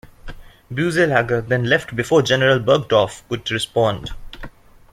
[0.73, 4.09] Boeselager then left before General Burgdorf could respond.